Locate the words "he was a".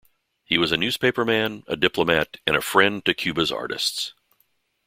0.43-0.77